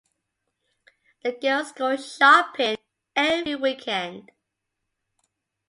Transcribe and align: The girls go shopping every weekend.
The 1.23 1.33
girls 1.33 1.73
go 1.73 1.95
shopping 1.95 2.77
every 3.15 3.55
weekend. 3.55 4.31